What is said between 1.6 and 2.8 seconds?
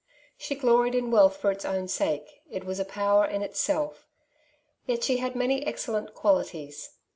own sake, it was